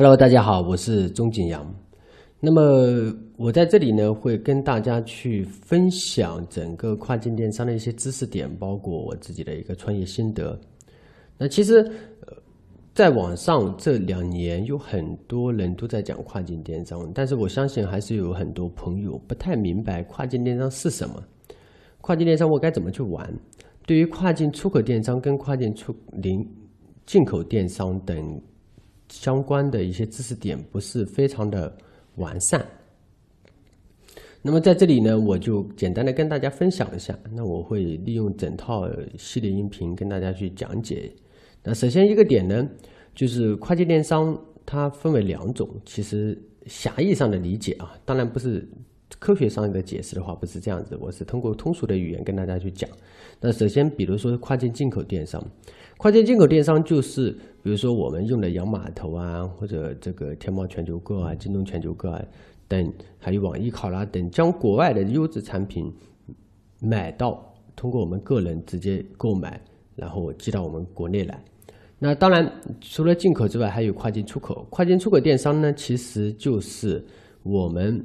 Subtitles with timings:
[0.00, 1.74] Hello，大家好，我是钟景阳。
[2.38, 10.56] 那么我在这里呢，会跟大家去分享整个跨境电商的一些知识点，包括我自己的一个创业心得。
[11.36, 11.84] 那其实，
[12.94, 21.20] 在网上这两年有很多人都在讲跨境电商，但是我相信还是有很多朋友不太明白跨境电商是什么。
[22.00, 23.28] 跨境电商我该怎么去玩？
[23.84, 26.48] 对于跨境出口电商跟跨境出零
[27.04, 28.40] 进口电商等。
[29.08, 31.74] 相关的一些知识点不是非常的
[32.16, 32.64] 完善，
[34.42, 37.18] 那么在这里呢，我就简单的跟大家分享一下。
[37.32, 41.10] 那我会利用整套系列音频跟大家去讲解。
[41.62, 42.68] 那首先一个点呢，
[43.14, 48.68] 就是跨境电商它分为两种，其实狭义上的理解啊，当然不是
[49.18, 52.88] 科学上的解释的话不是这样子，我是通过通俗的语言跟大家去讲。
[53.40, 55.42] 那首先，比如说跨境进口电商。
[55.96, 57.30] 跨境进口电商就是，
[57.62, 62.22] 比如说我们用的洋码头啊，或者这个天猫全球购啊、京东全球购啊
[62.68, 65.92] 等，还有网易考拉等，将国外的优质产品
[66.80, 69.60] 买到，通过我们个人直接购买，
[69.96, 71.42] 然后寄到我们国内来。
[71.98, 72.48] 那当然，
[72.80, 74.64] 除了进口之外，还有跨境出口。
[74.70, 77.04] 跨境出口电商呢，其实就是
[77.42, 78.04] 我们。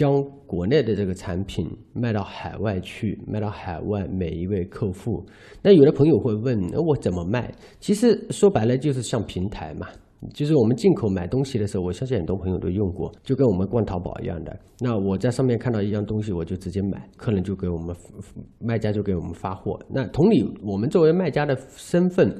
[0.00, 5.22] 将国内的这个产品卖到海外去，卖到海外每一位客户。
[5.60, 7.52] 那有的朋友会问，那我怎么卖？
[7.80, 9.86] 其实说白了就是像平台嘛，
[10.32, 14.58] 就是我们进口买东西的时候，我相信很多朋友都用过，就跟我们逛淘宝一样的。
[14.78, 17.94] 那我在上面看到一样东西，我就直接买，客人就给我们
[18.58, 19.78] 卖家就给我们发货。
[19.90, 22.34] 那同理，我们作为卖家的身份，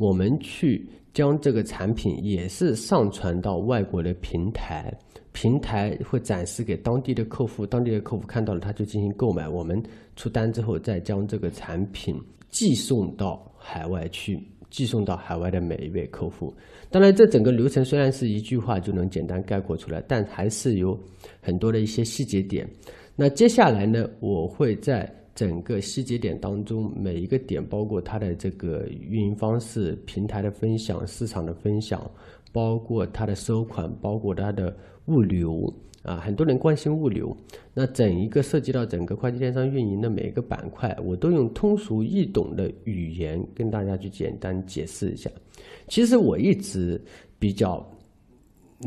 [0.00, 4.92] 我们去将这个产品也是上传到外国的平台。
[5.34, 9.48] 平台会展示给当地的客户，当地的客户看到了，他就进行购买。
[9.48, 9.82] 我们
[10.14, 12.16] 出单之后，再将这个产品
[12.50, 16.54] 寄送到海外去，寄送到海外的每一位客户。
[16.88, 20.96] 当然，这整个流程虽然是一句话就能简单概括出来，但还是有
[21.42, 22.64] 很多的一些细节点。
[23.16, 32.08] 那接下来呢，我会在整个细节点当中，每一个点，包括它的这个运营方式、平台的分享、市场的分享，
[32.54, 34.74] 包括它的收款，包括它的。
[35.06, 35.70] 物流
[36.02, 37.36] 啊，很多人关心物流。
[37.74, 45.30] 那整一个涉及到整个跨境电商运营的每一个板块，我都用通俗易懂的语言跟大家去简单解释一下。
[45.86, 46.98] 其实我一直
[47.38, 47.86] 比较，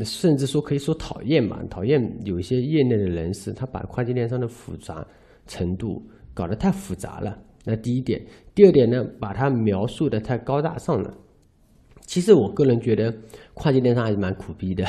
[0.04, 5.06] 甚至说可以说讨厌嘛，讨厌有一些业内的人士，他把跨境电商的复杂
[5.46, 6.02] 程度
[6.34, 7.38] 搞得太复杂了。
[7.64, 8.20] 那第一点，
[8.56, 11.16] 第二点呢，把它描述的太高大上了。
[12.08, 13.14] 其实我个人觉得
[13.52, 14.82] 跨境电商还是蛮苦逼的，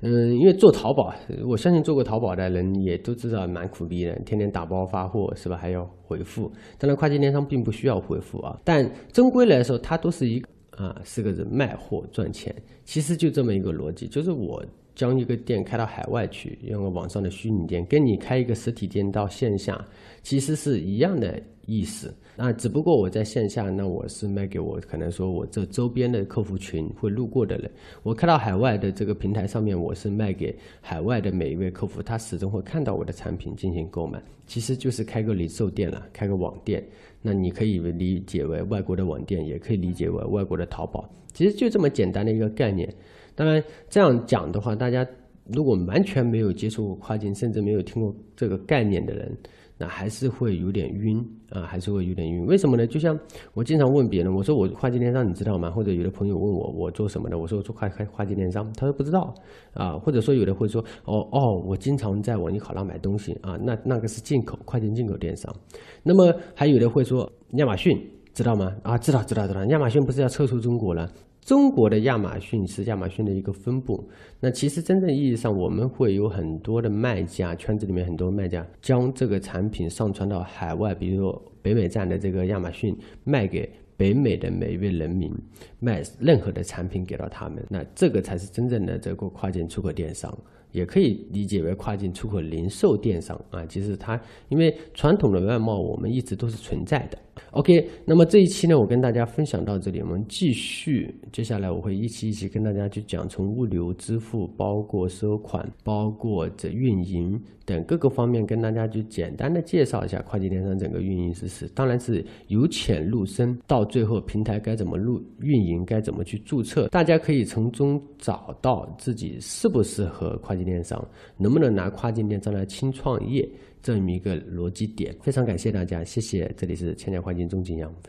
[0.00, 1.12] 嗯， 因为做淘宝，
[1.44, 5.56] 我相信做过淘宝的人也都知道蛮苦逼的，天天打包发货是吧？
[5.56, 6.48] 还要回复。
[6.78, 12.54] 当然，跨境电商并不需要回复啊，但终归来说，它都是一个啊四个字：卖货赚钱。
[12.84, 14.64] 其实就这么一个逻辑，就是我
[14.96, 19.80] 将一个店开到海外去，用个网上的虚拟店，跟你开一个实体店到线下，
[20.24, 21.40] 其实是一样的。
[21.68, 27.68] 意思，那只不过我在线下，那我是卖给我可能说我这周边的客户群会路过的人，
[28.04, 36.80] 我开到海外的这个平台上面，我是卖给海外的每一位客户，他始终会看到我的产品进行购买，其实就是开个零售店了，开个网店，
[37.20, 42.88] 那你可以理解为外国的网店，也可以理解为外国的淘宝，其实就这么简单的一个概念。
[43.36, 45.06] 当然这样讲的话，大家
[45.54, 49.32] 如果完全没有接触过跨境，甚至没有听过这个概念的人。
[49.78, 51.18] 那还是会有点晕
[51.50, 52.46] 啊，还是会有点晕。
[52.46, 52.86] 为什么呢？
[52.86, 53.14] 就像
[53.52, 55.70] 我经常问别人，我说我跨境电商你知道吗？
[55.70, 59.34] 或者有的朋友问我我做什么的，我说我做跨跨跨境电商，他说不知道
[59.74, 59.98] 啊。
[59.98, 65.54] 或者说有的会说哦哦，我经常在网易考拉买东西啊，那那个是进口跨境进口电商。
[66.02, 67.94] 那么还有的会说亚马逊
[68.32, 68.74] 知道吗？
[68.82, 71.06] 啊，知道知道知道，亚马逊不是要撤出中国了？
[71.46, 74.04] 中国的亚马逊是亚马逊的一个分部，
[74.40, 82.92] 那其实真正意义上，我们会有很多的卖家，圈子里面很多卖家将这个产品上传到海外，比如说北美站的这个亚马逊，
[83.22, 85.32] 卖给北美的每一位人民，
[85.78, 90.36] 卖任何的产品给到他们，那这个才是真正的这个跨境出口电商。
[90.72, 97.16] 也可以理解为跨境出口零售电商啊，其实它因为传统的外贸我们一直都是存在的。
[97.52, 120.66] OK，那么这一期呢，我跟大家分享到这里，我们继续，接下来我会一期一期跟大家去讲，从物流支付，包括收款，包括这运营等各个方面，跟大家去简单的介绍一下跨境电商整个运营知识，当然是由浅入深，到最后平台该怎么入运营，该怎么去注册，大家可以从中找到自己适不适合跨境。
[120.66, 121.00] 电商
[121.36, 123.48] 能不能拿跨境电商来轻创业
[123.86, 125.14] 这么一个逻辑点？
[125.22, 126.52] 非常感谢大家，谢谢。
[126.56, 127.94] 这里是千年黄金钟景阳。